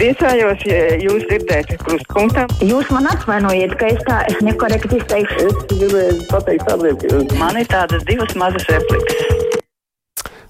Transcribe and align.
Priecājos, 0.00 0.62
ja 0.64 0.94
jūs 0.96 1.26
dzirdēt 1.28 1.74
krustpunktā. 1.84 2.46
Jūs 2.64 2.88
man 2.88 3.04
atvainojiet, 3.10 3.74
ka 3.76 3.90
es 3.92 3.98
tā 4.06 4.22
es 4.30 4.38
nekorekti 4.40 4.96
izteikšu. 4.96 5.50
Es 5.50 5.58
gribēju 5.74 6.22
pateikt 6.30 6.64
tādiem, 6.70 6.96
ka 7.02 7.36
Man 7.36 7.58
ir 7.60 7.68
tādas 7.68 8.06
divas 8.08 8.32
mazas 8.40 8.64
replikas. 8.72 9.58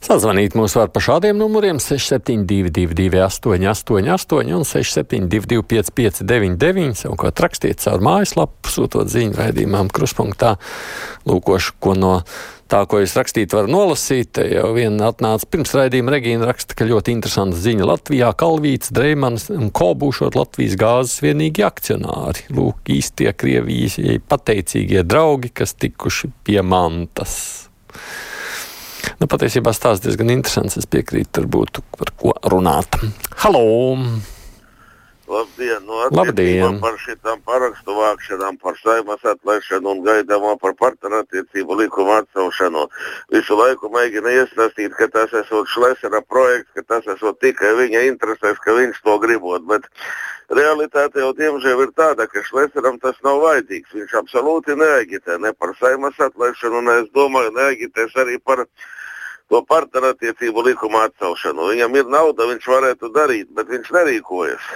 Sazvanīt 0.06 0.54
mūs 0.54 0.76
var 0.78 0.92
pa 0.94 1.02
šādiem 1.02 1.34
numuriem 1.42 1.82
6722, 1.82 3.24
888, 3.26 4.54
un 4.54 4.62
672, 4.70 5.66
559, 5.66 7.02
savukārt 7.02 7.42
rakstiet 7.42 7.82
caur 7.82 8.06
mājaslapu, 8.06 8.70
sūtot 8.70 9.10
ziņu 9.10 9.34
raidījumam, 9.34 9.90
kruspunktā, 9.90 10.54
lūkošu, 11.26 11.74
ko 11.82 11.98
no 11.98 12.14
tā, 12.70 12.80
ko 12.88 13.00
es 13.02 13.14
rakstītu, 13.18 13.58
varu 13.58 13.72
nolasīt. 13.72 14.40
Jau 14.54 14.70
viena 14.76 15.10
atnāca 15.10 15.48
pirms 15.50 15.74
raidījuma 15.76 16.14
Regīna 16.14 16.48
raksta, 16.48 16.76
ka 16.78 16.88
ļoti 16.88 17.14
interesanta 17.16 17.58
ziņa 17.58 17.88
Latvijā 17.90 18.30
Kalvīts, 18.38 18.92
Dreimans 18.94 19.48
un 19.54 19.72
Ko 19.74 19.92
būšot 19.98 20.38
Latvijas 20.38 20.76
gāzes 20.80 21.20
vienīgi 21.24 21.64
akcionāri. 21.66 22.46
Lūk, 22.56 22.82
īstie 22.94 23.32
Krievijas 23.36 23.98
pateicīgie 24.30 25.04
draugi, 25.06 25.52
kas 25.54 25.76
tikuši 25.78 26.32
pie 26.46 26.60
mantas. 26.66 27.36
Nu, 29.20 29.28
patiesībā 29.28 29.72
stāsts 29.76 30.06
diezgan 30.06 30.32
interesants. 30.32 30.78
Es 30.80 30.88
piekrītu, 30.90 31.32
tur 31.40 31.48
būtu 31.50 31.84
par 31.96 32.12
ko 32.20 32.36
runāt. 32.52 33.00
Halo! 33.44 34.39
Labdien! 35.30 35.84
Nu, 35.86 35.94
Labdien. 36.10 36.80
Par 36.82 36.96
šitām 36.98 37.38
parakstu 37.46 37.94
vākšanām, 37.94 38.56
par 38.58 38.74
saimas 38.80 39.22
atlaišanu 39.32 39.92
un 39.94 40.02
gaidāmo 40.06 40.56
par 40.58 40.74
partnerattiecību 40.80 41.76
likumu 41.82 42.16
atcelšanu. 42.16 42.82
Visu 43.36 43.58
laiku 43.60 43.92
mēģina 43.94 44.34
iestāstīt, 44.40 44.96
ka 44.98 45.06
tas 45.14 45.34
esot 45.44 45.70
Šlesera 45.70 46.22
projekts, 46.26 46.74
ka 46.74 46.86
tas 46.94 47.06
esot 47.14 47.38
tikai 47.44 47.76
viņa 47.78 48.04
interesēs, 48.08 48.58
ka 48.64 48.74
viņš 48.74 49.00
to 49.06 49.16
gribot. 49.22 49.66
Bet 49.70 49.86
realitāte 50.60 51.22
jau 51.22 51.30
diemžēl 51.38 51.86
ir 51.86 51.94
tāda, 51.94 52.26
ka 52.26 52.42
Šleseram 52.50 52.98
tas 52.98 53.18
nav 53.26 53.38
vajadzīgs. 53.46 53.94
Viņš 54.02 54.20
absolūti 54.24 54.78
neagitē 54.82 55.38
ne 55.38 55.54
par 55.54 55.76
saimas 55.78 56.18
atlaišanu, 56.18 56.82
un 56.82 56.94
es 56.98 57.10
domāju, 57.14 57.54
neagitēs 57.54 58.18
arī 58.18 58.40
par 58.42 58.66
to 59.50 59.62
partnerattiecību 59.66 60.70
likuma 60.72 61.06
atcelšanu. 61.06 61.70
Viņam 61.74 62.00
ir 62.02 62.16
nauda, 62.18 62.50
viņš 62.50 62.72
varētu 62.78 63.14
darīt, 63.14 63.54
bet 63.54 63.70
viņš 63.70 63.94
nerīkojas. 63.94 64.72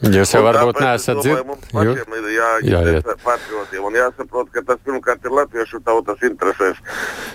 Jūs 0.00 0.30
jau 0.32 0.40
Un 0.40 0.46
varbūt 0.46 0.78
neesat 0.80 1.18
dzirdējuši. 1.20 1.66
pašiem 1.74 2.14
ir 2.16 2.28
Jā, 2.32 2.46
jāiet 2.64 3.04
jā. 3.04 3.16
patriotiem 3.20 3.84
un 3.84 3.98
jāsaprot, 3.98 4.48
ka 4.54 4.62
tas 4.64 4.78
pirmkārt 4.86 5.26
ir 5.28 5.34
latviešu 5.36 5.80
tautas 5.84 6.24
interesēs. 6.24 6.80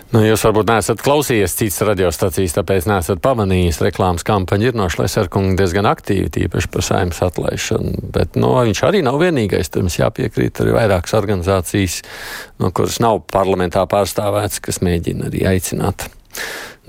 Nu, 0.09 0.23
jūs 0.25 0.41
varbūt 0.47 0.71
neesat 0.71 1.03
klausījies 1.05 1.53
citas 1.59 1.86
radiostacijas, 1.86 2.58
tāpēc 2.58 2.89
neesat 2.89 3.21
pamanījis. 3.21 3.83
Reklāmas 3.86 4.25
kampaņa 4.25 4.71
ir 4.71 4.80
no 4.81 4.89
Šleserkunga 4.89 5.59
diezgan 5.61 5.86
aktīva, 5.91 6.33
tīpaši 6.33 6.73
par 6.73 6.88
saimnes 6.89 7.21
atlaišanu. 7.30 8.09
Bet 8.17 8.33
no, 8.39 8.55
viņš 8.58 8.83
arī 8.89 9.05
nav 9.05 9.21
vienīgais. 9.21 9.69
Tur 9.69 9.86
mums 9.86 10.02
jāpiekrīt 10.02 10.66
arī 10.66 10.73
vairākas 10.73 11.13
organizācijas, 11.21 12.02
no 12.58 12.73
kuras 12.73 12.97
nav 13.03 13.21
parlamentā 13.30 13.86
pārstāvēts, 13.86 14.63
kas 14.66 14.81
mēģina 14.81 15.30
arī 15.30 15.45
aicināt 15.53 16.09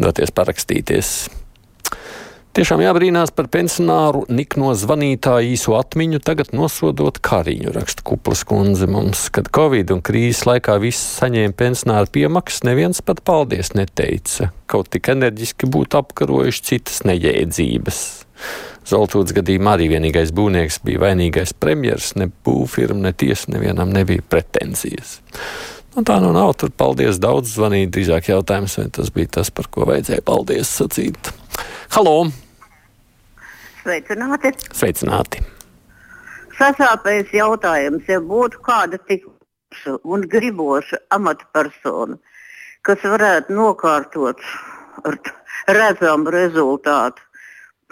doties 0.01 0.33
parakstīties. 0.33 1.19
Tiešām 2.57 2.81
jābrīnās 2.81 3.35
par 3.37 3.51
pensionāru 3.53 4.23
nikno 4.33 4.71
zvanītāju 4.81 5.51
īso 5.53 5.75
atmiņu, 5.77 6.23
tagad 6.25 6.55
nosodot 6.57 7.19
Kariņu, 7.21 7.69
raksta 7.75 8.01
Kuplas 8.09 8.47
kundze 8.49 8.87
mums, 8.89 9.27
kad 9.29 9.51
Covid 9.53 9.91
un 9.93 10.01
krīzes 10.01 10.47
laikā 10.49 10.79
viss 10.81 11.19
saņēma 11.19 11.53
pensionāru 11.53 12.09
piemaksas, 12.15 12.63
neviens 12.65 13.03
pat 13.05 13.21
paldies 13.29 13.75
neteica, 13.77 14.49
kaut 14.73 14.89
tik 14.95 15.11
enerģiski 15.13 15.69
būtu 15.69 15.99
apkarojuši 16.01 16.65
citas 16.71 17.03
nejēdzības. 17.05 18.01
Zoltūts 18.89 19.37
gadījumā 19.37 19.77
arī 19.77 19.91
vienīgais 19.93 20.33
būvnieks 20.33 20.81
bija 20.89 21.05
vainīgais 21.05 21.53
premjers, 21.61 22.15
ne 22.17 22.31
būvfirma, 22.49 23.11
ne 23.11 23.13
tiesa, 23.13 23.53
nevienam 23.53 23.93
nebija 23.93 24.25
pretenzijas. 24.33 25.19
Nu, 25.93 26.07
tā 26.09 26.17
nu 26.25 26.33
nav, 26.33 26.55
tur 26.57 26.73
paldies 26.73 27.21
daudz 27.21 27.53
zvanīt, 27.53 27.93
drīzāk 27.93 28.33
jautājums, 28.33 28.81
vai 28.81 28.89
tas 28.97 29.13
bija 29.13 29.35
tas, 29.43 29.53
par 29.53 29.69
ko 29.69 29.85
vajadzēja 29.93 30.25
paldies 30.25 30.73
sacīt. 30.81 31.35
Halo! 31.93 32.46
Sveicināti! 33.87 34.51
Sveicināti! 34.75 35.41
Sasāpējis 36.59 37.29
jautājums, 37.37 38.09
ja 38.11 38.19
būtu 38.19 38.59
kāda 38.67 38.99
tik 39.07 39.29
un 40.03 40.25
griboša 40.27 40.99
amatpersona, 41.15 42.17
kas 42.83 43.05
varētu 43.07 43.55
nokārtot 43.55 44.43
ar 45.07 45.21
redzamu 45.79 46.35
rezultātu 46.35 47.23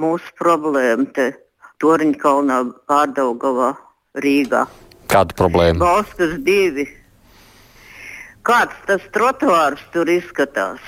mūsu 0.03 0.35
problēmu 0.41 1.07
te 1.15 1.31
Toriņkalnā, 1.79 2.59
Pārdaugavā, 2.91 3.71
Rīgā. 4.19 4.67
Kāda 5.15 5.39
problēma? 5.39 5.79
Valstis 5.79 6.39
divi. 6.43 6.89
Kāds 8.43 8.83
tas 8.91 9.07
trotuārs 9.15 9.87
tur 9.95 10.11
izskatās? 10.11 10.83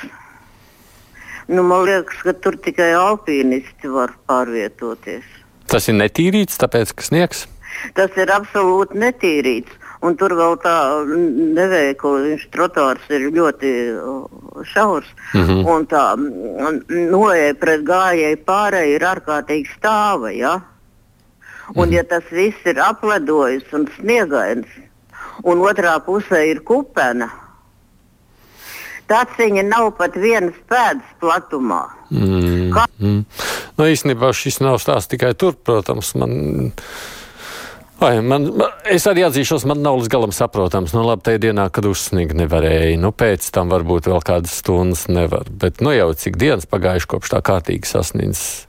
Nu, 1.49 1.63
man 1.63 1.85
liekas, 1.87 2.23
ka 2.27 2.35
tur 2.43 2.57
tikai 2.59 2.91
alpīnisti 2.99 3.91
var 3.93 4.15
pārvietoties. 4.27 5.27
Tas 5.71 5.87
ir 5.91 5.99
netīrīts, 5.99 6.59
tāpēc, 6.59 6.95
ka 6.97 7.07
sniegs. 7.07 7.47
Tas 7.95 8.15
ir 8.19 8.31
absolūti 8.33 8.99
netīrīts. 8.99 9.83
Un 10.05 10.15
tur 10.19 10.35
vēl 10.37 10.59
tā 10.61 10.75
neveikla, 11.07 12.19
viņš 12.27 12.43
trotuārs 12.53 13.07
ir 13.15 13.31
ļoti 13.35 13.71
uh, 13.97 14.27
šaurs. 14.73 15.09
Mhm. 15.35 15.63
Un 15.73 15.87
tā 15.91 16.05
noeja 16.91 17.55
pret 17.59 17.87
gājēju 17.89 18.43
pārēju 18.47 18.99
ir 18.99 19.07
ārkārtīgi 19.09 19.73
stāva. 19.79 20.35
Ja? 20.37 20.59
Un 21.75 21.95
ja 21.95 22.05
tas 22.07 22.27
viss 22.31 22.69
ir 22.69 22.79
apledojis 22.83 23.67
un 23.75 23.89
sniegains, 23.97 24.69
un 25.43 25.65
otrā 25.67 25.97
pusē 26.05 26.45
ir 26.53 26.63
kupena, 26.67 27.31
viņa 29.09 29.63
nav 29.69 29.93
pat 29.99 30.17
vienas 30.19 30.57
pēdas 30.71 31.13
platumā. 31.23 31.85
Mm. 32.11 32.73
Kā- 32.75 32.87
Mm. 32.99 33.25
Nu, 33.77 33.85
īstenībā 33.85 34.33
šis 34.33 34.61
nav 34.61 34.79
stāsts 34.81 35.11
tikai 35.11 35.35
tur, 35.35 35.53
protams. 35.53 36.15
Man... 36.15 36.73
Ai, 38.01 38.21
man, 38.21 38.51
man, 38.57 38.71
es 38.85 39.07
arī 39.09 39.23
atzīšos, 39.25 39.65
man 39.69 39.81
nav 39.81 39.97
līdz 39.97 40.09
galam 40.13 40.33
saprotams. 40.33 40.93
Nu, 40.93 41.03
labi, 41.07 41.23
tajā 41.25 41.41
dienā, 41.47 41.71
kad 41.73 41.85
uzsnigt 41.89 42.35
nevarēja. 42.37 42.99
Nu, 43.01 43.13
pēc 43.13 43.51
tam 43.53 43.69
varbūt 43.73 44.09
vēl 44.11 44.21
kādas 44.25 44.59
stundas 44.61 45.07
nevar. 45.09 45.49
Bet 45.49 45.81
nu, 45.81 45.93
jau 45.97 46.11
cik 46.13 46.37
dienas 46.37 46.69
pagājuši 46.69 47.09
kopš 47.15 47.33
tā 47.33 47.41
kārtīgi 47.45 47.89
sasniedz, 47.89 48.67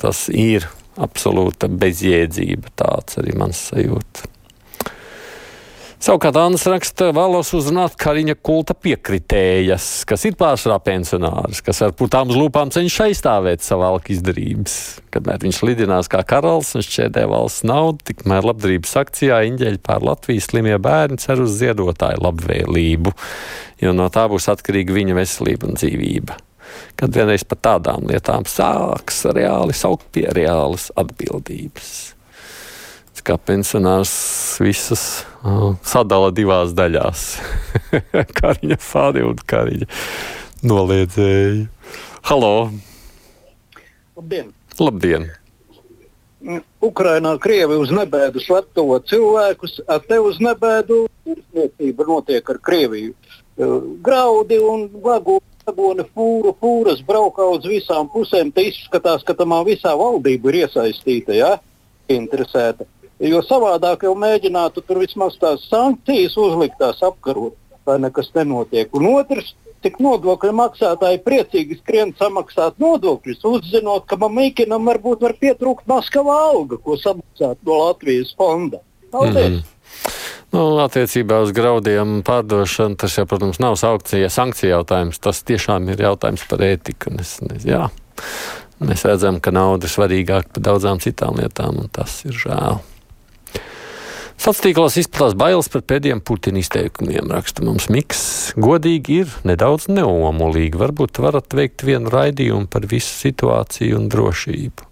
tas 0.00 0.24
ir 0.32 0.68
absolūta 0.96 1.68
bezjēdzība. 1.68 2.72
Tāds 2.76 3.20
arī 3.20 3.36
mans 3.36 3.60
sajūta. 3.72 4.28
Savukārt 6.02 6.34
Anna 6.34 6.58
raksta, 6.58 7.12
vēlos 7.14 7.52
uzrunāt 7.54 7.92
Kariņa 7.94 8.34
kulta 8.42 8.74
piekritējas, 8.74 9.84
kas 10.10 10.24
ir 10.26 10.34
pārsvarā 10.34 10.80
pensionārs, 10.82 11.60
kas 11.62 11.78
ar 11.86 11.92
putām 11.94 12.32
uz 12.32 12.38
lūpām 12.40 12.72
cenšas 12.74 13.04
aizstāvēt 13.04 13.62
savu 13.62 13.84
alku 13.86 14.10
izdarības. 14.10 14.74
Kamēr 15.14 15.44
viņš 15.44 15.60
lidinās 15.62 16.10
kā 16.10 16.24
karalis 16.26 16.72
un 16.74 16.82
šķēdē 16.82 17.22
valsts 17.30 17.62
naudu, 17.70 18.02
tikmēr 18.08 18.48
labdarības 18.48 18.96
akcijā 18.98 19.36
Inģeļi 19.52 19.78
pār 19.86 20.02
Latvijas 20.08 20.48
slimie 20.50 20.74
bērni 20.82 21.22
cer 21.22 21.44
uz 21.44 21.54
ziedotāju 21.60 22.18
labvēlību, 22.24 23.12
jo 23.84 23.92
no 23.94 24.08
tā 24.10 24.24
būs 24.32 24.50
atkarīga 24.50 24.96
viņa 24.96 25.14
veselība 25.20 25.70
un 25.70 25.78
dzīvība. 25.78 26.40
Kad 26.98 27.14
vienreiz 27.14 27.46
par 27.46 27.62
tādām 27.68 28.10
lietām 28.10 28.42
sāks 28.50 29.22
reāli 29.30 29.78
saukt 29.78 30.10
pie 30.10 30.26
reālas 30.34 30.88
atbildības 30.98 31.92
kā 33.26 33.36
pensionārs 33.38 34.12
visas 34.62 35.02
uh, 35.42 35.74
sadala 35.86 36.32
divās 36.34 36.74
daļās. 36.76 37.26
Kariņa 38.38 38.78
fāni 38.82 39.22
un 39.26 39.38
kariņa 39.52 39.88
noliedzēji. 40.66 41.68
Halo! 42.28 42.54
Labdien! 44.16 44.52
Labdien! 44.80 45.30
Ukrainā 46.82 47.36
Krievi 47.38 47.78
uz 47.78 47.92
nebēdu 47.94 48.42
slepkavo 48.42 48.98
cilvēkus, 49.06 49.78
ar 49.86 50.02
te 50.08 50.18
uz 50.18 50.40
nebēdu 50.42 51.04
tirsniecība 51.22 52.06
notiek 52.08 52.48
ar 52.50 52.58
Krieviju. 52.58 53.14
Eh, 53.14 53.74
Graudi 54.02 54.58
un 54.58 54.88
vagoni, 55.04 56.06
fūru, 56.16 56.56
fūras 56.58 57.04
braukā 57.06 57.46
uz 57.54 57.68
visām 57.70 58.10
pusēm. 58.10 58.50
Te 58.50 58.66
izskatās, 58.72 59.22
ka 59.22 59.38
tamā 59.38 59.62
visā 59.68 59.94
valdība 59.98 60.50
ir 60.50 60.64
iesaistīta, 60.64 61.36
ja? 61.38 61.52
interesēta. 62.10 62.86
Jo 63.22 63.42
savādāk 63.46 64.02
jau 64.02 64.14
mēģinātu 64.18 64.82
tur 64.82 64.98
vismaz 65.04 65.36
tās 65.38 65.68
sankcijas 65.70 66.34
uzliktās 66.40 67.02
apkarot, 67.06 67.54
lai 67.86 67.98
nekas 68.02 68.32
nenotiek. 68.34 68.90
Un 68.98 69.06
otrs, 69.12 69.52
cik 69.82 70.00
nodokļu 70.02 70.50
maksātāji 70.58 71.20
priecīgi 71.22 71.78
skrien 71.78 72.10
samaksāt 72.18 72.82
nodokļus, 72.82 73.44
uzzinot, 73.46 74.08
ka 74.10 74.18
Mamīkinam 74.18 74.90
varbūt 74.90 75.22
var 75.22 75.36
pietrūkt 75.38 75.86
Maskavā 75.90 76.38
alga, 76.48 76.80
ko 76.82 76.98
samaksāt 76.98 77.62
no 77.66 77.78
Latvijas 77.84 78.34
fonda. 78.38 78.82
Paldies! 79.14 79.36
Mm 79.36 79.60
-hmm. 79.60 80.18
Nu, 80.52 80.76
attiecībā 80.84 81.38
uz 81.40 81.52
graudiem 81.56 82.18
pārdošanu 82.26 82.98
tas 83.00 83.14
jau, 83.16 83.24
protams, 83.28 83.56
nav 83.62 83.78
sankcija, 83.80 84.28
sankcija 84.28 84.74
jautājums. 84.76 85.18
Tas 85.18 85.40
tiešām 85.48 85.88
ir 85.88 86.02
jautājums 86.04 86.44
par 86.48 86.60
ētiku. 86.66 87.14
Es, 87.20 87.38
jā. 87.64 87.88
Mēs 88.82 89.06
redzam, 89.08 89.40
ka 89.40 89.50
nauda 89.54 89.88
ir 89.88 89.94
svarīgāka 89.94 90.52
par 90.52 90.66
daudzām 90.68 91.00
citām 91.00 91.40
lietām, 91.40 91.80
un 91.80 91.88
tas 91.88 92.24
ir 92.28 92.36
žēl. 92.36 92.82
Sociālos 94.42 94.96
izplatās 94.98 95.36
bailes 95.38 95.68
par 95.70 95.84
pēdējiem 95.86 96.18
Putina 96.26 96.58
izteikumiem. 96.58 97.28
Raksta 97.30 97.62
mums 97.62 97.84
Miks. 97.94 98.22
Godīgi 98.58 99.20
ir 99.22 99.34
nedaudz 99.46 99.86
neomulīgi. 99.86 100.80
Varbūt 100.80 101.20
varat 101.22 101.54
veikt 101.54 101.84
vienu 101.86 102.10
raidījumu 102.10 102.66
par 102.72 102.88
visu 102.90 103.12
situāciju 103.20 104.00
un 104.00 104.08
drošību. 104.10 104.88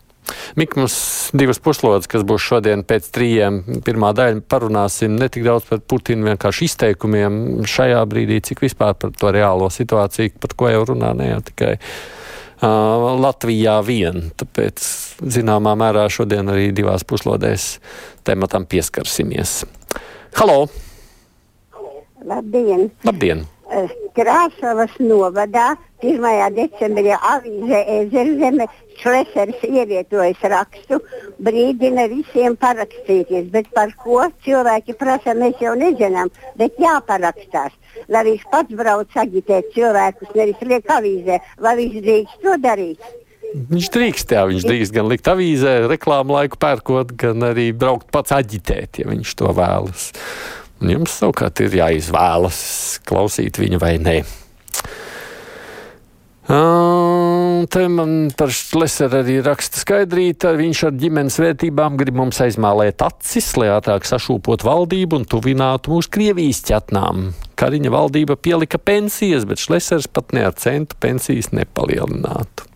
Mik, 0.55 0.77
mums 0.79 0.95
divas 1.35 1.59
puslodes, 1.59 2.07
kas 2.07 2.23
būs 2.23 2.47
šodien 2.47 2.87
pēc 2.87 3.11
trījiem. 3.11 3.59
Pirmā 3.83 4.13
daļa 4.15 4.45
parunāsim 4.47 5.19
ne 5.19 5.27
tik 5.27 5.43
daudz 5.49 5.67
par 5.67 5.83
Putinu 5.83 6.31
vienkārši 6.31 6.71
izteikumiem 6.71 7.67
šajā 7.67 8.07
brīdī, 8.07 8.39
cik 8.47 8.63
vispār 8.69 8.95
par 9.03 9.11
to 9.19 9.35
reālo 9.35 9.67
situāciju, 9.67 10.37
par 10.39 10.55
ko 10.55 10.71
jau 10.71 10.87
runā 10.93 11.11
ne 11.19 11.33
jau 11.33 11.43
tikai 11.51 11.75
Latvijā 12.61 13.79
vien. 13.87 14.31
Tāpēc, 14.37 14.83
zināmā 15.25 15.73
mērā, 15.81 16.09
šodien 16.13 16.49
arī 16.53 16.71
divās 16.77 17.05
puslodēs 17.09 17.79
tematam 18.25 18.67
pieskarsimies. 18.69 19.65
Halo! 20.37 20.69
Labdien! 22.21 22.91
Labdien! 23.05 23.47
Krāsavas 24.17 24.95
novadā 24.99 25.77
1. 26.03 26.25
decembrī 26.57 27.13
avīzē 27.15 27.81
Ezerzeme 28.01 28.67
Šlesers 28.99 29.63
ievietojas 29.69 30.43
rakstu, 30.53 30.99
brīdina 31.39 32.09
visiem 32.11 32.57
parakstīties, 32.61 33.47
bet 33.55 33.71
par 33.77 33.95
ko 34.03 34.25
cilvēki 34.45 34.97
prasa, 34.99 35.37
mēs 35.39 35.63
jau 35.63 35.77
nezinām, 35.79 36.33
bet 36.59 36.77
jāparakstās. 36.83 37.73
Lai 38.11 38.27
viņš 38.27 38.45
pats 38.51 38.77
brauc 38.77 39.17
agitēt 39.23 39.71
cilvēkus, 39.77 40.35
nevis 40.35 40.67
liek 40.67 40.91
avīzē, 40.91 41.41
vai 41.63 41.77
viņš 41.79 41.99
drīkst 42.05 42.45
to 42.45 42.57
darīt. 42.67 43.11
Viņš 43.51 43.89
drīkst, 43.95 44.33
jā, 44.35 44.45
viņš 44.47 44.67
drīkst 44.67 44.95
gan 44.95 45.09
likt 45.11 45.31
avīzē, 45.31 45.73
reklāmu 45.91 46.37
laiku 46.37 46.59
pērkot, 46.63 47.17
gan 47.19 47.43
arī 47.51 47.71
braukt 47.75 48.11
pats 48.15 48.35
aģitēt, 48.37 49.03
ja 49.03 49.11
viņš 49.11 49.37
to 49.41 49.55
vēlas. 49.57 50.11
Jums 50.81 51.19
savukārt 51.21 51.61
ir 51.61 51.75
jāizvēlas 51.77 52.61
klausīt 53.09 53.61
viņu 53.61 53.81
vai 53.83 53.97
nē. 54.01 54.21
Te 57.71 57.83
man 57.93 58.15
par 58.35 58.51
Šleseru 58.51 59.21
arī 59.21 59.37
raksta 59.45 59.79
skaidrīta. 59.85 60.55
Viņš 60.59 60.81
ar 60.89 60.97
ģimenes 60.99 61.37
vērtībām 61.39 61.99
grib 62.01 62.17
mums 62.19 62.41
aizmālēt 62.43 63.05
acis, 63.07 63.53
lai 63.61 63.69
ātrāk 63.77 64.09
sašūpot 64.09 64.65
valdību 64.67 65.21
un 65.21 65.29
tuvinātu 65.31 65.93
mūsu 65.93 66.11
Krievijas 66.17 66.65
ķetnām. 66.67 67.29
Kariņa 67.61 67.93
valdība 67.95 68.39
pielika 68.41 68.81
pensijas, 68.83 69.47
bet 69.47 69.63
Šlesers 69.63 70.09
pat 70.11 70.35
ne 70.35 70.49
ar 70.49 70.57
centu 70.59 70.99
pensijas 70.99 71.53
nepalielinātu. 71.55 72.70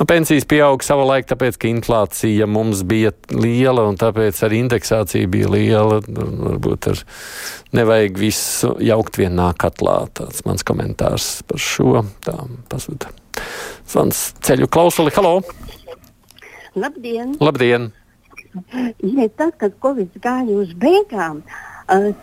Nu, 0.00 0.06
pensijas 0.08 0.46
pieauga 0.48 0.86
savulaik, 0.86 1.26
tāpēc, 1.28 1.58
ka 1.60 1.68
inflācija 1.68 2.46
mums 2.48 2.82
bija 2.88 3.12
liela 3.34 3.84
un 3.90 3.98
tāpēc 4.00 4.38
arī 4.46 4.62
indeksācija 4.64 5.28
bija 5.30 5.50
liela. 5.52 6.00
Varbūt 6.06 6.90
ar 6.92 7.02
nevajag 7.76 8.20
visu 8.20 8.74
jaukt 8.80 9.20
vienā 9.20 9.50
katlā. 9.60 9.98
Tas 10.16 10.44
mans 10.48 10.64
komentārs 10.66 11.30
par 11.48 11.60
šo. 11.60 12.04
Tā 12.24 12.36
pazuda. 12.72 13.12
Zvans 13.90 14.30
ceļu 14.46 14.70
klausuli. 14.72 15.12
Halo! 15.16 15.40
Labdien! 16.78 17.34
Labdien! 17.40 17.90
Ja 19.02 19.28
tad, 19.36 19.54
kad 19.58 19.76
Covid 19.82 20.16
gāja 20.22 20.56
uz 20.58 20.72
beigām, 20.74 21.42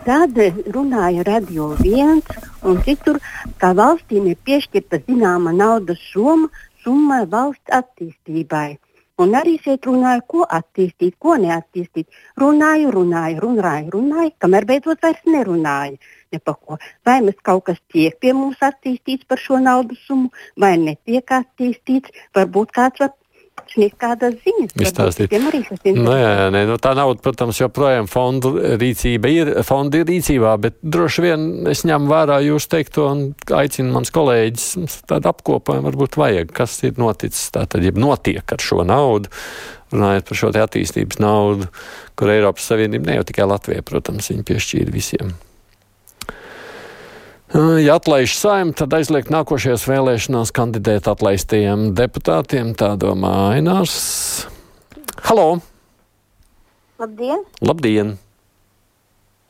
tad 0.06 0.40
runāja 0.76 1.24
radio 1.28 1.70
viens 1.80 2.28
un 2.68 2.82
citur, 2.84 3.20
ka 3.60 3.74
valstīm 3.78 4.28
ir 4.32 4.40
piešķirta 4.48 5.02
zināma 5.08 5.54
naudas 5.56 6.02
summa 6.12 6.50
summa 6.88 7.24
valsts 7.28 7.74
attīstībai. 7.82 8.78
Un 9.24 9.34
arī 9.40 9.56
šeit 9.64 9.88
runāju, 9.90 10.22
ko 10.32 10.44
attīstīt, 10.58 11.16
ko 11.24 11.34
neattīstīt. 11.42 12.06
Runāju, 12.42 12.92
runāju, 12.94 13.40
runāju, 13.44 13.90
runāju, 13.96 14.34
kamēr 14.44 14.68
beidzot 14.70 15.02
vairs 15.04 15.24
nerunāju. 15.26 15.98
Ne 16.32 16.40
vai 17.08 17.16
mēs 17.26 17.40
kaut 17.50 17.64
kas 17.70 17.80
tiek 17.94 18.20
pie 18.22 18.34
mums 18.38 18.62
attīstīts 18.62 19.26
par 19.28 19.42
šo 19.42 19.58
naudas 19.64 20.04
summu, 20.06 20.30
vai 20.64 20.76
netiek 20.78 21.34
attīstīts. 21.40 22.14
Varbūt 22.38 22.76
kāds 22.78 23.02
var 23.04 23.16
sniegt 23.72 23.98
kādas 24.02 24.36
ziņas. 24.44 24.74
Izstāstīt. 24.82 25.34
Nu, 25.98 26.14
jā, 26.18 26.30
jā, 26.40 26.48
nē, 26.54 26.64
nu, 26.70 26.78
tā 26.82 26.94
nauda, 26.98 27.22
protams, 27.24 27.60
joprojām 27.62 28.10
fondu 28.12 28.54
rīcība 28.80 29.32
ir, 29.34 29.52
fondi 29.68 30.02
ir 30.02 30.10
rīcībā, 30.10 30.54
bet 30.64 30.78
droši 30.82 31.26
vien 31.26 31.48
es 31.72 31.84
ņemu 31.88 32.12
vērā 32.12 32.40
jūs 32.48 32.70
teikto 32.72 33.08
un 33.12 33.24
aicinu 33.60 33.96
mans 33.96 34.14
kolēģis, 34.16 34.68
mums 34.82 35.00
tādu 35.10 35.32
apkopojumu 35.34 35.90
varbūt 35.92 36.20
vajag, 36.20 36.54
kas 36.58 36.78
ir 36.88 37.02
noticis, 37.02 37.50
tātad, 37.56 37.86
ja 37.86 37.94
notiek 37.96 38.56
ar 38.56 38.64
šo 38.64 38.84
naudu, 38.88 39.32
runājot 39.94 40.30
par 40.30 40.42
šo 40.44 40.54
te 40.54 40.64
attīstības 40.64 41.22
naudu, 41.24 41.70
kur 42.20 42.34
Eiropas 42.34 42.70
Savienība, 42.72 43.12
ne 43.12 43.20
jau 43.20 43.28
tikai 43.30 43.50
Latvija, 43.50 43.86
protams, 43.88 44.32
viņi 44.34 44.48
piešķīra 44.48 44.96
visiem. 44.96 45.36
Ja 47.56 47.96
atlaiž 47.96 48.34
saimnu, 48.36 48.76
tad 48.76 48.92
aizliegt 48.98 49.30
nākošajās 49.32 49.86
vēlēšanās 49.88 50.50
kandidēt 50.52 51.08
atlaistajiem 51.08 51.94
deputātiem, 51.96 52.74
tā 52.76 52.98
domā 53.00 53.32
Ainārs. 53.54 54.48
Halo! 55.24 55.62
Labdien! 57.00 57.46
Labdien! 57.64 58.18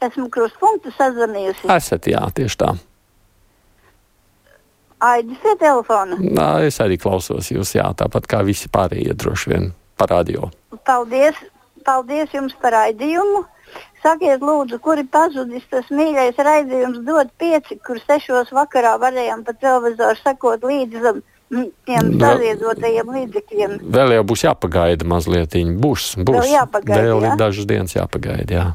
Esmu 0.05 0.27
krustpunktu 0.29 0.93
sazvanījusi. 0.93 1.65
Esat, 1.73 2.05
jā, 2.13 2.21
tieši 2.37 2.61
tā. 2.61 2.69
Aidis 5.01 5.41
pie 5.41 5.57
telefona. 5.57 6.21
Nā, 6.21 6.47
es 6.69 6.77
arī 6.85 6.99
klausos 7.01 7.49
jūs, 7.49 7.73
jā, 7.79 7.89
tāpat 7.97 8.29
kā 8.29 8.43
visi 8.45 8.69
pārējie 8.69 9.17
droši 9.17 9.55
vien 9.55 9.69
parādio. 9.97 10.51
Paldies! 10.85 11.41
Paldies 11.87 12.29
jums 12.35 12.53
par 12.61 12.77
raidījumu! 12.77 13.47
Sakiet, 14.03 14.43
lūdzu, 14.45 14.77
kur 14.83 14.99
ir 15.01 15.07
pazudis 15.11 15.65
tas 15.71 15.87
mīļais 15.91 16.37
raidījums, 16.37 17.01
dod 17.07 17.31
pieci, 17.41 17.79
kur 17.83 17.99
sešos 18.03 18.53
vakarā 18.55 18.95
varējām 19.01 19.43
pa 19.47 19.55
televizoru 19.57 20.19
sekot 20.21 20.63
līdzi 20.63 21.17
tiem 21.87 22.11
saviedotajiem 22.19 23.13
līdzekļiem. 23.17 23.77
Vēl 23.93 24.17
jau 24.17 24.25
būs 24.27 24.43
jāpagaida 24.47 25.07
mazliet. 25.07 25.55
Būs, 25.55 26.11
būs. 26.19 26.41
Vēl 26.41 26.51
jāpagaida. 26.57 27.07
Vēl 27.07 27.29
jā? 27.29 27.37
dažas 27.39 27.69
dienas 27.69 27.95
jāpagaida. 27.95 28.47
Jā. 28.51 28.67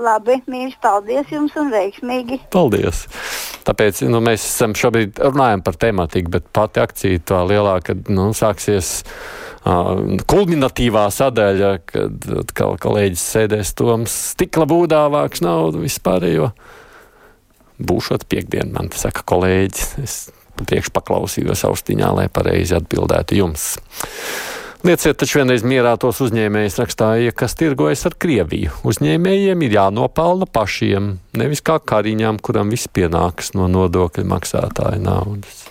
Labi, 0.00 0.38
mīļš, 0.48 0.78
paldies 0.80 1.28
jums 1.28 1.56
un 1.60 1.68
veiksmīgi. 1.74 2.40
Paldies. 2.54 3.04
Tāpēc 3.66 4.00
nu, 4.08 4.22
mēs 4.24 4.46
šobrīd 4.80 5.20
runājam 5.20 5.64
par 5.66 5.76
tematiku, 5.82 6.32
bet 6.38 6.46
pati 6.56 6.80
akcija 6.80 7.24
tā 7.28 7.42
lielāka 7.44 7.98
nu, 8.08 8.30
sāksies 8.36 9.02
kulminatīvā 9.64 11.06
sadaļa, 11.12 11.70
kad 11.84 12.28
atkal 12.42 12.78
kolēģis 12.80 13.24
sēdēs 13.34 13.74
Toms 13.76 14.14
stikla 14.32 14.66
būdā 14.68 15.04
vāks 15.12 15.42
naudu 15.44 15.82
vispārējo. 15.84 16.50
Būšot 17.80 18.26
piekdien, 18.28 18.72
man 18.72 18.88
te 18.92 19.00
saka 19.00 19.24
kolēģis. 19.24 19.90
Es 20.04 20.16
priekš 20.60 20.90
paklausījos 20.92 21.64
austiņā, 21.68 22.08
lai 22.16 22.28
pareizi 22.32 22.76
atbildētu 22.76 23.38
jums. 23.40 23.74
Lieciet 24.84 25.18
taču 25.20 25.42
vienreiz 25.42 25.60
mierā 25.60 25.92
tos 26.00 26.22
uzņēmējus 26.24 26.78
rakstāja, 26.80 27.32
kas 27.36 27.52
tirgojas 27.60 28.06
ar 28.08 28.16
Krieviju. 28.16 28.72
Uzņēmējiem 28.88 29.64
ir 29.66 29.76
jānopelna 29.76 30.48
pašiem, 30.48 31.18
nevis 31.36 31.60
kā 31.64 31.76
kariņām, 31.84 32.40
kuram 32.40 32.72
viss 32.72 32.88
pienākas 32.88 33.52
no 33.56 33.68
nodokļu 33.68 34.24
maksātāja 34.32 35.02
naudas 35.04 35.66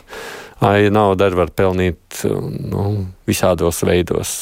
ai, 0.66 0.89
naudu 0.94 1.25
arī 1.25 1.39
var 1.39 1.54
pelnīt 1.56 2.24
nu, 2.24 3.06
visādos 3.30 3.84
veidos. 3.88 4.34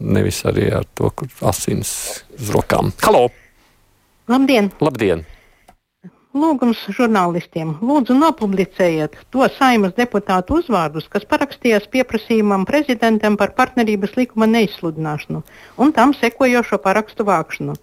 Nevis 0.00 0.40
arī 0.48 0.70
ar 0.72 0.86
to, 0.96 1.10
kur 1.12 1.28
asins 1.50 1.90
uz 2.38 2.54
rokām. 2.54 2.94
Halo! 3.04 3.28
Labdien! 4.30 4.70
Labdien. 4.80 5.26
Lūgums 6.30 6.78
žurnālistiem. 6.94 7.72
Lūdzu, 7.82 8.14
nopublicējiet 8.14 9.16
to 9.34 9.42
saimas 9.56 9.96
deputātu 9.96 10.60
uzvārdus, 10.60 11.08
kas 11.10 11.26
parakstījās 11.26 11.88
pieprasījumam 11.90 12.62
prezidentam 12.68 13.34
par 13.40 13.50
partnerības 13.56 14.14
likuma 14.14 14.46
neizsludināšanu 14.46 15.42
un 15.82 15.92
tam 15.96 16.14
sekojošo 16.14 16.78
parakstu 16.84 17.26
vākšanu, 17.26 17.74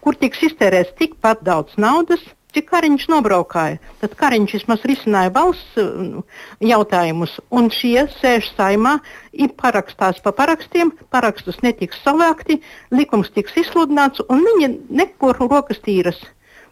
kur 0.00 0.16
tiks 0.16 0.40
iztērēts 0.48 0.96
tikpat 0.96 1.44
daudz 1.44 1.76
naudas, 1.76 2.24
Cik 2.50 2.66
Kariņš 2.70 3.04
nobraukāja, 3.12 3.78
tad 4.00 4.16
Kariņš 4.18 4.56
vismaz 4.58 4.82
risināja 4.88 5.30
balss 5.34 5.78
uh, 5.78 6.18
jautājumus, 6.64 7.36
un 7.54 7.70
šie 7.74 8.08
sēž 8.16 8.50
saimā, 8.56 8.96
ir 9.32 9.54
parakstās 9.60 10.18
pa 10.24 10.32
parakstiem, 10.34 10.90
parakstus 11.14 11.62
netiks 11.62 12.02
savākti, 12.02 12.58
likums 12.90 13.30
tiks 13.36 13.54
izsludināts, 13.62 14.24
un 14.28 14.42
viņi 14.48 14.72
nekur 15.02 15.38
rokas 15.46 15.78
tīras. 15.86 16.18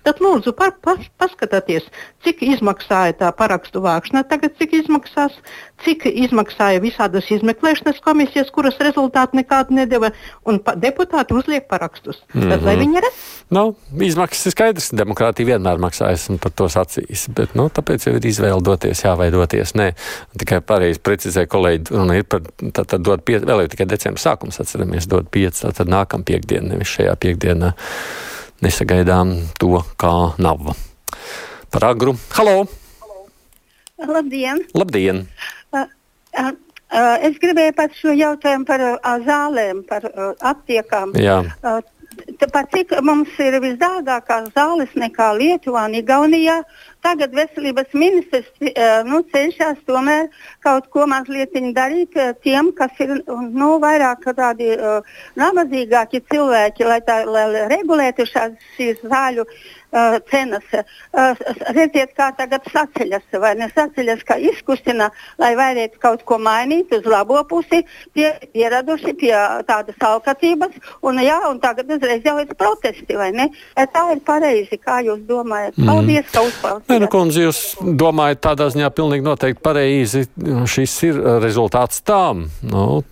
Tad 0.07 0.21
lūdzu 0.25 0.53
par, 0.57 0.73
par, 0.85 0.99
paskatieties, 1.19 1.89
cik 2.25 2.43
izmaksāja 2.43 3.17
tā 3.19 3.33
parakstu 3.37 3.81
vākšana, 3.85 4.25
tagad 4.29 4.55
cik 4.59 4.73
izmaksās, 4.83 5.33
cik 5.85 6.07
izmaksāja 6.11 6.81
visādas 6.83 7.31
izmeklēšanas 7.31 8.01
komisijas, 8.05 8.51
kuras 8.55 8.79
rezultāti 8.83 9.37
nekādu 9.41 9.75
nedeva, 9.75 10.11
un 10.45 10.59
pa, 10.59 10.75
deputāti 10.75 11.35
uzliek 11.35 11.69
parakstus. 11.69 12.23
Mm 12.35 12.41
-hmm. 12.41 12.51
Tad 12.51 12.63
lai 12.63 12.77
Mhm. 12.77 12.83
viņi 12.83 13.01
redz. 13.01 13.17
Nu, 13.51 13.75
izmaksas 14.01 14.47
ir 14.47 14.53
skaidrs, 14.53 14.91
demokrātija 14.93 15.47
vienmēr 15.47 15.79
maksā, 15.79 16.13
esmu 16.13 16.39
par 16.39 16.53
to 16.53 16.65
sacījis. 16.69 17.29
Bet, 17.29 17.55
nu, 17.55 17.69
tāpēc 17.69 18.07
jau 18.07 18.15
ir 18.17 18.27
izvēle 18.27 18.63
doties, 18.63 19.05
jā, 19.05 19.17
vai 19.17 19.31
doties. 19.31 19.73
Nē, 19.75 19.93
tikai 20.39 20.61
pareizi 20.61 21.01
precizēja 21.01 21.47
kolēģi, 21.47 21.91
runa 21.91 22.17
ir 22.17 22.25
par, 22.25 22.41
tad, 22.73 22.87
tad 22.87 23.01
dod 23.01 23.23
pieci, 23.25 23.45
vēl 23.47 23.61
jau 23.61 23.69
tikai 23.69 23.87
decembris 23.87 24.27
sākums, 24.27 24.61
atceramies, 24.61 25.07
dod 25.07 25.29
pieci, 25.31 25.73
tad 25.73 25.89
nākam 25.89 26.25
piekdienu, 26.25 26.69
nevis 26.69 26.89
šajā 26.89 27.17
piekdienā 27.17 27.73
nesagaidām 28.65 29.35
to, 29.61 29.83
kā 30.01 30.15
nav. 30.43 30.73
Par 31.73 31.91
agru. 31.91 32.17
Halo! 32.37 32.65
Labdien! 33.99 34.63
Labdien! 34.79 35.27
Uh, 35.75 35.85
uh, 36.39 37.17
es 37.27 37.39
gribēju 37.43 37.75
par 37.77 37.95
šo 37.99 38.15
jautājumu 38.15 38.67
par 38.69 38.85
uh, 38.85 39.15
zālēm, 39.27 39.83
par 39.89 40.07
uh, 40.09 40.33
aptiekām. 40.53 41.15
Jā. 41.19 41.43
Uh, 41.63 41.81
Tāpat 42.39 42.73
cik 42.75 42.93
mums 43.07 43.31
ir 43.43 43.55
visdārgākās 43.63 44.49
zāles 44.57 44.95
nekā 44.99 45.29
Lietuvā 45.39 45.85
un 45.87 45.95
Igaunijā, 46.01 46.57
tagad 47.05 47.35
veselības 47.37 47.95
ministrs 47.95 48.49
uh, 48.61 49.07
nu, 49.09 49.23
cenšas 49.33 49.81
tomēr 49.89 50.29
kaut 50.65 50.89
ko 50.95 51.07
mazliet 51.11 51.57
darīt 51.77 52.17
uh, 52.19 52.35
tiem, 52.45 52.73
kas 52.77 52.93
ir 53.03 53.19
nu, 53.27 53.71
vairāk 53.83 54.27
tādi 54.37 54.75
uh, 54.77 55.03
nabadzīgāki 55.39 56.23
cilvēki, 56.31 56.87
lai, 56.89 57.01
tā, 57.07 57.23
lai 57.29 57.67
regulētu 57.71 58.27
šās, 58.29 58.57
šīs 58.77 59.03
zāļu 59.07 59.45
uh, 59.47 60.19
cenas. 60.31 60.67
Uh, 60.75 61.39
redziet, 61.77 62.15
kā 62.19 62.31
tagad 62.39 62.67
saceļas, 62.73 63.27
vai 63.41 63.55
ne 63.61 63.71
saceļas, 63.73 64.25
kā 64.29 64.39
izkustina, 64.51 65.11
lai 65.41 65.55
varētu 65.59 66.01
kaut 66.03 66.25
ko 66.29 66.41
mainīt 66.43 66.93
uz 66.97 67.07
labo 67.09 67.41
pusi, 67.49 67.85
tie 68.17 68.33
pieraduši 68.55 69.15
pie 69.21 69.35
tādas 69.69 69.99
alkatības, 70.11 70.77
un, 71.07 71.23
jā, 71.25 71.39
un 71.51 71.61
tagad 71.63 71.91
uzreiz 71.99 72.27
jau 72.27 72.39
ir 72.43 72.53
protesti, 72.59 73.17
vai 73.19 73.31
ne? 73.37 73.49
Tā 73.79 74.05
ir 74.13 74.23
pareizi, 74.27 74.79
kā 74.83 75.01
jūs 75.07 75.25
domājat. 75.29 75.79
Paldies, 75.79 76.27
mm. 76.27 76.33
ka 76.35 76.45
uzklausījāt. 76.49 76.88
Nē, 76.89 76.97
nu, 77.03 77.09
kundze, 77.13 77.43
jūs 77.45 77.59
domājat 77.83 78.41
tādā 78.47 78.71
ziņā 78.73 78.89
pilnīgi 78.97 79.27
noteikti 79.27 79.61
pareizi. 79.65 80.25
Šis 80.73 80.95
ir 81.11 81.19
rezultāts 81.43 82.01
tām. 82.07 82.47
Nu, 82.65 83.03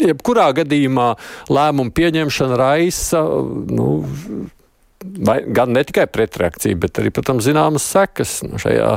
jebkurā 0.00 0.48
gadījumā 0.56 1.10
lēmumu 1.52 1.92
pieņemšana 1.96 2.60
raisa. 2.60 3.24
Nu, 3.72 3.90
Vai, 4.98 5.36
gan 5.54 5.70
ne 5.70 5.84
tikai 5.86 6.08
pretreakcija, 6.10 6.74
bet 6.82 6.98
arī, 6.98 7.12
protams, 7.14 7.44
zināmas 7.46 7.84
sekas. 7.86 8.40
Nu, 8.42 8.58
šajā 8.58 8.96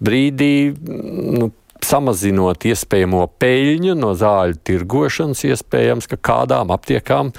brīdī 0.00 0.72
nu, 0.72 1.50
samazinot 1.84 2.64
iespējamo 2.70 3.26
peļņu 3.42 3.98
no 3.98 4.14
zāļu 4.16 4.56
tirgošanas, 4.64 5.44
iespējams, 5.50 6.08
ka 6.08 6.18
kādām 6.30 6.72
aptiekām 6.72 7.34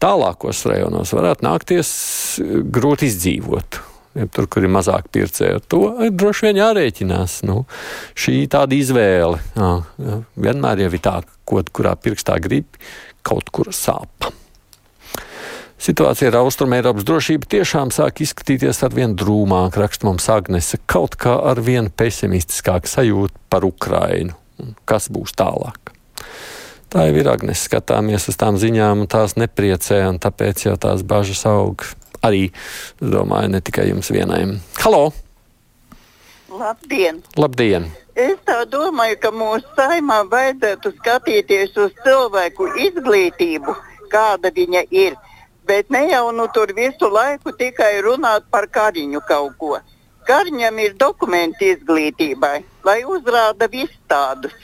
tālākos 0.00 0.64
rajonos 0.70 1.12
varētu 1.12 1.44
nākties 1.44 1.92
grūti 2.72 3.10
izdzīvot. 3.12 3.82
Ja 4.16 4.24
tur, 4.32 4.48
kur 4.50 4.64
ir 4.64 4.72
mazāk 4.72 5.10
pircēju, 5.14 5.60
to 5.68 5.82
ir 6.06 6.14
droši 6.16 6.48
vien 6.48 6.62
jārēķinās. 6.62 7.42
Nu, 7.48 7.60
šī 8.18 8.40
tāda 8.50 8.74
izvēle. 8.78 9.38
Jā, 9.58 9.70
jā, 10.02 10.18
vienmēr 10.48 10.86
jau 10.86 10.90
ir 10.90 11.04
tā, 11.04 11.14
ko 11.48 11.62
kurā 11.72 11.94
pirkstā 12.00 12.38
grib, 12.42 12.80
kaut 13.26 13.52
kur 13.54 13.70
sāp. 13.76 14.30
Situācija 15.78 16.32
ar 16.32 16.40
Austrumēropas 16.40 17.04
drošību 17.06 17.46
tiešām 17.52 17.92
sāk 17.94 18.24
izskatīties 18.24 18.80
ar 18.82 18.96
vien 18.96 19.12
drūmāk, 19.14 19.76
raksta 19.78 20.08
mums 20.08 20.26
Agnese, 20.34 20.80
kaut 20.90 21.14
kā 21.22 21.36
ar 21.52 21.60
vien 21.62 21.86
pesimistiskāk 21.94 22.90
sajūta 22.90 23.38
par 23.52 23.66
Ukrainu. 23.68 24.34
Kas 24.88 25.06
būs 25.14 25.36
tālāk? 25.38 25.92
Tā 26.90 27.04
jau 27.06 27.20
ir 27.20 27.30
Agnese, 27.30 27.68
skatāmies 27.68 28.26
uz 28.26 28.40
tām 28.40 28.58
ziņām, 28.58 29.04
un 29.04 29.12
tās 29.12 29.36
nepriecē, 29.38 30.00
un 30.08 30.18
tāpēc 30.18 30.66
jau 30.66 30.74
tās 30.82 31.06
bažas 31.06 31.44
aug. 31.46 31.84
Arī, 32.26 32.48
domāju, 32.98 33.52
ne 33.52 33.60
tikai 33.62 33.88
jums 33.92 34.10
vienai. 34.10 34.42
Halo! 34.82 35.12
Labdien! 36.50 37.22
Labdien! 37.36 37.86
Es 38.18 38.40
domāju, 38.72 39.18
ka 39.22 39.30
mūsu 39.30 39.68
saimā 39.78 40.24
vajadzētu 40.30 40.90
skatīties 40.96 41.76
uz 41.78 41.92
cilvēku 42.02 42.66
izglītību, 42.88 43.74
kāda 44.10 44.50
viņa 44.56 44.82
ir. 44.90 45.14
Bet 45.68 45.92
ne 45.94 46.08
jau 46.08 46.32
nu 46.32 46.48
tur 46.50 46.72
visu 46.74 47.10
laiku 47.12 47.52
tikai 47.52 48.00
runāt 48.02 48.48
par 48.50 48.66
kariņu 48.66 49.22
kaut 49.28 49.54
ko. 49.60 49.78
Kariņam 50.26 50.80
ir 50.82 50.96
dokumenti 50.98 51.70
izglītībai, 51.76 52.56
lai 52.84 52.98
uzrāda 53.06 53.68
visus 53.70 54.00
tādus. 54.10 54.56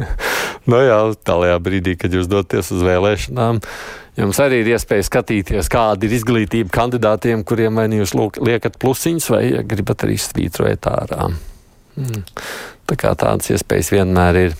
nu 0.70 0.80
jā, 0.82 0.98
tālajā 1.26 1.58
brīdī, 1.62 1.96
kad 2.00 2.14
jūs 2.14 2.30
doties 2.30 2.72
uz 2.74 2.82
vēlēšanām, 2.86 3.60
jums 4.20 4.40
arī 4.42 4.62
ir 4.62 4.72
iespēja 4.74 5.08
skatīties, 5.08 5.70
kāda 5.72 6.08
ir 6.08 6.16
izglītība 6.18 6.72
kandidātiem, 6.74 7.44
kuriem 7.48 7.80
vai 7.80 7.88
nu 7.92 8.02
jūs 8.02 8.14
liekat 8.40 8.78
plusiņus, 8.82 9.30
vai 9.34 9.44
ja 9.50 9.62
gribat 9.66 10.06
arī 10.06 10.18
svītrojat 10.20 10.90
ārā. 10.92 11.30
Hmm. 11.96 12.26
Tā 12.88 12.98
kā 12.98 13.14
tādas 13.18 13.52
iespējas 13.52 13.92
vienmēr 13.94 14.40
ir. 14.46 14.58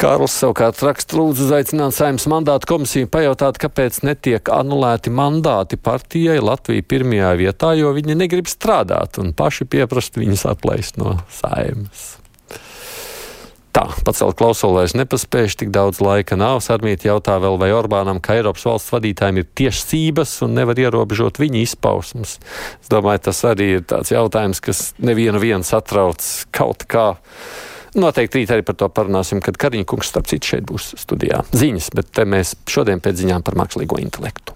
Kārls 0.00 0.34
savukārt 0.34 0.80
raksta, 0.82 1.14
lūdzu, 1.14 1.44
uzaicināt 1.46 1.94
saimnes 1.94 2.24
mandātu 2.28 2.66
komisiju 2.72 3.06
pajautāt, 3.14 3.60
kāpēc 3.62 4.00
netiek 4.02 4.50
anulēti 4.50 5.12
mandāti 5.14 5.78
partijai 5.78 6.40
Latvija 6.42 6.82
pirmajā 6.90 7.30
vietā, 7.38 7.70
jo 7.78 7.92
viņi 7.94 8.18
negrib 8.18 8.50
strādāt 8.50 9.20
un 9.22 9.30
paši 9.38 9.68
pieprast 9.70 10.18
viņus 10.18 10.44
atlaist 10.50 10.98
no 10.98 11.14
saimnes. 11.38 12.23
Tā, 13.74 13.88
pacelt 14.06 14.36
klausuli 14.38 14.78
vairs 14.78 14.92
nepaspējuši, 14.94 15.56
tik 15.64 15.72
daudz 15.74 15.98
laika 16.04 16.36
nav. 16.38 16.60
Sarmīti 16.62 17.08
jautā 17.08 17.40
vēl, 17.42 17.58
vai 17.58 17.72
Orbānam, 17.74 18.20
kā 18.22 18.36
Eiropas 18.38 18.62
valsts 18.68 18.94
vadītājiem, 18.94 19.40
ir 19.42 19.48
tiesības 19.58 20.36
un 20.46 20.54
nevar 20.54 20.78
ierobežot 20.78 21.40
viņa 21.42 21.64
izpausmes. 21.64 22.36
Es 22.78 22.92
domāju, 22.92 23.24
tas 23.26 23.42
arī 23.50 23.68
ir 23.80 23.84
tāds 23.90 24.14
jautājums, 24.14 24.62
kas 24.62 24.86
nevienu 25.02 25.42
vienu 25.42 25.66
satrauc 25.66 26.22
kaut 26.54 26.86
kā. 26.86 27.08
Noteikti 27.98 28.44
rīt 28.44 28.54
arī 28.54 28.62
par 28.66 28.78
to 28.78 28.90
parunāsim, 28.94 29.42
kad 29.42 29.58
Kariņa 29.58 29.90
kungs 29.90 30.10
starp 30.10 30.30
citu 30.30 30.54
šeit 30.54 30.66
būs 30.70 30.92
studijā. 31.02 31.42
Ziņas, 31.54 31.90
bet 31.98 32.14
te 32.14 32.26
mēs 32.26 32.54
šodien 32.70 33.02
pēc 33.02 33.24
ziņām 33.24 33.42
par 33.46 33.58
mākslīgo 33.58 33.98
intelektu. 34.02 34.53